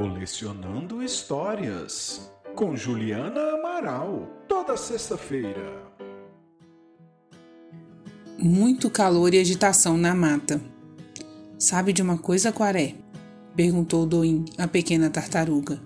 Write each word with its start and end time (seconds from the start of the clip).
Colecionando 0.00 1.02
Histórias, 1.02 2.32
com 2.54 2.74
Juliana 2.74 3.38
Amaral, 3.52 4.30
toda 4.48 4.74
sexta-feira. 4.74 5.92
Muito 8.38 8.88
calor 8.88 9.34
e 9.34 9.38
agitação 9.38 9.98
na 9.98 10.14
mata. 10.14 10.58
Sabe 11.58 11.92
de 11.92 12.00
uma 12.00 12.16
coisa, 12.16 12.50
Quaré? 12.50 12.94
perguntou 13.54 14.06
Doim, 14.06 14.46
a 14.56 14.66
pequena 14.66 15.10
tartaruga. 15.10 15.78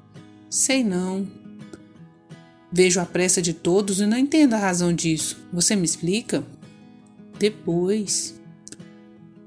Sei 0.48 0.84
não. 0.84 1.26
Vejo 2.70 3.00
a 3.00 3.04
pressa 3.04 3.42
de 3.42 3.52
todos 3.52 3.98
e 3.98 4.06
não 4.06 4.16
entendo 4.16 4.54
a 4.54 4.58
razão 4.58 4.92
disso. 4.92 5.44
Você 5.52 5.74
me 5.74 5.84
explica? 5.84 6.44
Depois. 7.36 8.40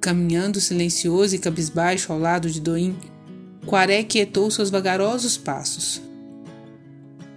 Caminhando 0.01 0.59
silencioso 0.59 1.37
e 1.37 1.39
cabisbaixo 1.39 2.11
ao 2.11 2.19
lado 2.19 2.49
de 2.49 2.59
Doim, 2.59 2.97
Quaré 3.67 4.01
quietou 4.01 4.49
seus 4.49 4.69
vagarosos 4.69 5.37
passos. 5.37 6.01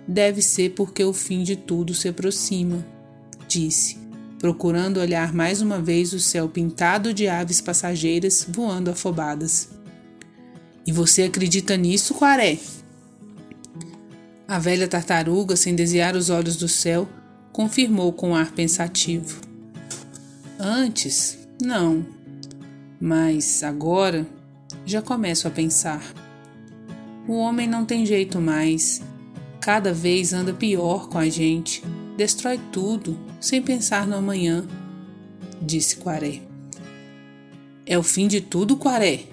Deve 0.06 0.40
ser 0.40 0.70
porque 0.70 1.02
o 1.02 1.12
fim 1.12 1.42
de 1.42 1.56
tudo 1.56 1.92
se 1.92 2.06
aproxima, 2.06 2.86
disse, 3.48 3.98
procurando 4.38 5.00
olhar 5.00 5.34
mais 5.34 5.60
uma 5.60 5.80
vez 5.82 6.12
o 6.12 6.20
céu 6.20 6.48
pintado 6.48 7.12
de 7.12 7.26
aves 7.26 7.60
passageiras 7.60 8.46
voando 8.48 8.92
afobadas. 8.92 9.70
E 10.86 10.92
você 10.92 11.24
acredita 11.24 11.76
nisso, 11.76 12.14
Quaré? 12.14 12.60
A 14.46 14.60
velha 14.60 14.86
tartaruga, 14.86 15.56
sem 15.56 15.74
desviar 15.74 16.14
os 16.14 16.30
olhos 16.30 16.54
do 16.54 16.68
céu, 16.68 17.08
confirmou 17.52 18.12
com 18.12 18.36
ar 18.36 18.52
pensativo. 18.52 19.40
Antes, 20.60 21.36
não. 21.60 22.06
Mas 23.00 23.64
agora 23.64 24.24
já 24.86 25.02
começo 25.02 25.48
a 25.48 25.50
pensar. 25.50 26.19
O 27.28 27.34
homem 27.34 27.68
não 27.68 27.84
tem 27.84 28.04
jeito 28.04 28.40
mais. 28.40 29.02
Cada 29.60 29.92
vez 29.92 30.32
anda 30.32 30.52
pior 30.52 31.08
com 31.08 31.18
a 31.18 31.28
gente. 31.28 31.82
Destrói 32.16 32.58
tudo, 32.72 33.18
sem 33.40 33.62
pensar 33.62 34.06
no 34.06 34.16
amanhã, 34.16 34.66
disse 35.60 35.96
Quaré. 35.96 36.40
É 37.86 37.98
o 37.98 38.02
fim 38.02 38.28
de 38.28 38.40
tudo, 38.40 38.76
Quaré? 38.76 39.24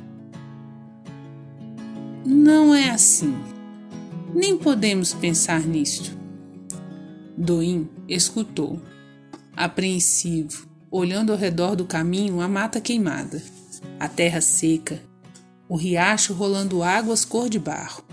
Não 2.25 2.73
é 2.73 2.89
assim. 2.89 3.35
Nem 4.33 4.57
podemos 4.57 5.13
pensar 5.13 5.61
nisto. 5.61 6.17
Doim 7.37 7.89
escutou, 8.07 8.81
apreensivo, 9.55 10.67
olhando 10.89 11.31
ao 11.31 11.37
redor 11.37 11.75
do 11.75 11.85
caminho 11.85 12.41
a 12.41 12.47
mata 12.47 12.81
queimada, 12.81 13.41
a 13.99 14.07
terra 14.07 14.41
seca 14.41 15.01
o 15.69 15.75
riacho 15.75 16.33
rolando 16.33 16.83
águas 16.83 17.25
cor 17.25 17.49
de 17.49 17.59
barro. 17.59 18.03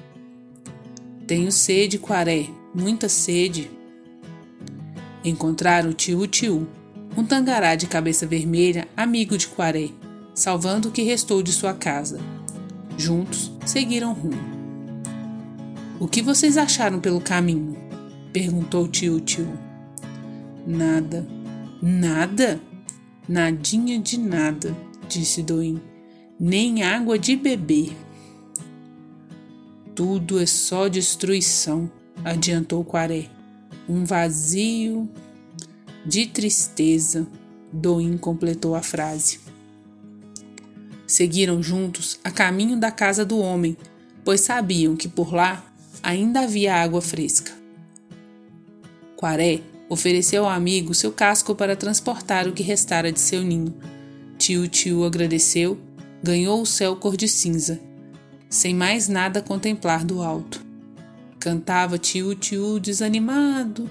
Tenho 1.26 1.50
sede, 1.52 1.98
Quaré, 1.98 2.48
muita 2.74 3.08
sede. 3.08 3.70
Encontraram 5.24 5.90
o 5.90 5.94
tio 5.94 6.26
Tio, 6.26 6.68
um 7.16 7.24
tangará 7.24 7.74
de 7.76 7.86
cabeça 7.86 8.26
vermelha, 8.26 8.88
amigo 8.96 9.38
de 9.38 9.46
Quaré, 9.48 9.90
salvando 10.34 10.88
o 10.88 10.92
que 10.92 11.02
restou 11.02 11.42
de 11.42 11.52
sua 11.52 11.72
casa. 11.72 12.18
Juntos 12.98 13.50
seguiram 13.64 14.12
rumo. 14.12 14.54
O 16.00 16.08
que 16.08 16.20
vocês 16.20 16.56
acharam 16.56 17.00
pelo 17.00 17.20
caminho? 17.20 17.76
perguntou 18.32 18.88
tio 18.88 19.20
Tio. 19.20 19.48
Nada. 20.66 21.26
Nada? 21.80 22.60
Nadinha 23.28 23.98
de 23.98 24.18
nada, 24.18 24.76
disse 25.08 25.42
Doim 25.42 25.93
nem 26.38 26.82
água 26.82 27.18
de 27.18 27.36
beber. 27.36 27.96
Tudo 29.94 30.40
é 30.40 30.46
só 30.46 30.88
destruição, 30.88 31.90
adiantou 32.24 32.84
Quaré. 32.84 33.26
Um 33.88 34.04
vazio 34.04 35.08
de 36.04 36.26
tristeza. 36.26 37.26
Doim 37.72 38.16
completou 38.16 38.74
a 38.74 38.82
frase. 38.82 39.40
Seguiram 41.06 41.62
juntos 41.62 42.18
a 42.22 42.30
caminho 42.30 42.78
da 42.78 42.90
casa 42.90 43.24
do 43.24 43.38
homem, 43.38 43.76
pois 44.24 44.40
sabiam 44.40 44.96
que 44.96 45.08
por 45.08 45.34
lá 45.34 45.64
ainda 46.02 46.40
havia 46.40 46.74
água 46.74 47.02
fresca. 47.02 47.52
Quaré 49.16 49.60
ofereceu 49.88 50.44
ao 50.44 50.50
amigo 50.50 50.94
seu 50.94 51.12
casco 51.12 51.54
para 51.54 51.76
transportar 51.76 52.48
o 52.48 52.52
que 52.52 52.62
restara 52.62 53.12
de 53.12 53.20
seu 53.20 53.42
ninho. 53.42 53.74
Tio 54.38 54.66
Tio 54.68 55.04
agradeceu 55.04 55.78
ganhou 56.24 56.62
o 56.62 56.66
céu 56.66 56.96
cor 56.96 57.18
de 57.18 57.28
cinza, 57.28 57.78
sem 58.48 58.74
mais 58.74 59.08
nada 59.08 59.42
contemplar 59.42 60.02
do 60.02 60.22
alto. 60.22 60.64
Cantava 61.38 61.98
tiu-tiu 61.98 62.80
desanimado, 62.80 63.90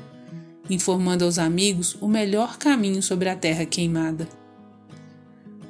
informando 0.67 1.25
aos 1.25 1.37
amigos 1.37 1.95
o 2.01 2.07
melhor 2.07 2.57
caminho 2.57 3.03
sobre 3.03 3.29
a 3.29 3.35
terra 3.35 3.67
queimada. 3.67 4.27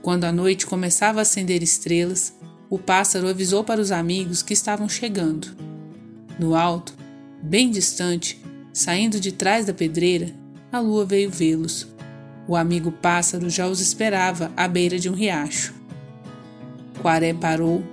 Quando 0.01 0.23
a 0.23 0.31
noite 0.31 0.65
começava 0.65 1.19
a 1.19 1.23
acender 1.23 1.61
estrelas, 1.61 2.33
o 2.69 2.79
pássaro 2.79 3.27
avisou 3.27 3.65
para 3.65 3.81
os 3.81 3.91
amigos 3.91 4.41
que 4.41 4.53
estavam 4.53 4.87
chegando. 4.87 5.49
No 6.39 6.55
alto, 6.55 6.93
bem 7.41 7.69
distante, 7.69 8.41
saindo 8.71 9.19
de 9.19 9.33
trás 9.33 9.65
da 9.65 9.73
pedreira, 9.73 10.33
a 10.71 10.79
lua 10.79 11.05
veio 11.05 11.29
vê-los. 11.29 11.85
O 12.47 12.55
amigo 12.55 12.89
pássaro 12.89 13.49
já 13.49 13.67
os 13.67 13.81
esperava 13.81 14.49
à 14.55 14.65
beira 14.65 14.97
de 14.97 15.09
um 15.09 15.13
riacho. 15.13 15.82
Quaré 17.01 17.33
parou, 17.33 17.83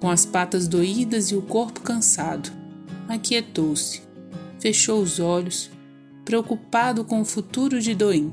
com 0.00 0.10
as 0.10 0.24
patas 0.24 0.68
doídas 0.68 1.30
e 1.30 1.36
o 1.36 1.42
corpo 1.42 1.80
cansado. 1.80 2.50
Aquietou-se, 3.08 4.02
fechou 4.58 5.02
os 5.02 5.18
olhos, 5.18 5.70
preocupado 6.24 7.04
com 7.04 7.20
o 7.20 7.24
futuro 7.24 7.80
de 7.80 7.94
Doim, 7.94 8.32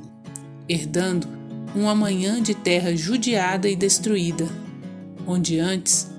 herdando 0.68 1.28
um 1.76 1.88
amanhã 1.88 2.42
de 2.42 2.54
terra 2.54 2.96
judiada 2.96 3.70
e 3.70 3.76
destruída, 3.76 4.48
onde 5.26 5.60
antes 5.60 6.10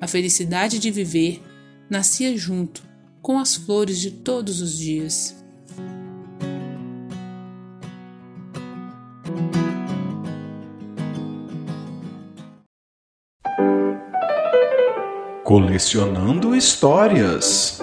a 0.00 0.06
felicidade 0.06 0.78
de 0.78 0.90
viver 0.90 1.42
nascia 1.88 2.36
junto 2.36 2.82
com 3.22 3.38
as 3.38 3.54
flores 3.54 3.98
de 3.98 4.10
todos 4.10 4.60
os 4.60 4.78
dias. 4.78 5.34
Colecionando 15.44 16.56
Histórias. 16.56 17.78